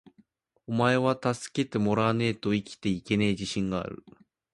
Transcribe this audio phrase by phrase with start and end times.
[0.83, 4.03] ｢おれは助けてもらわねェと生きていけねェ自信がある!!!｣